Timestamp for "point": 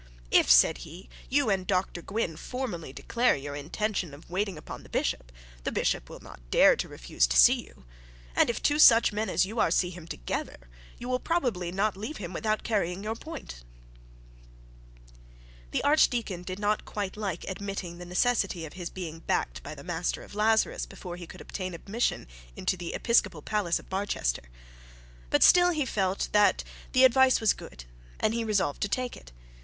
13.13-13.63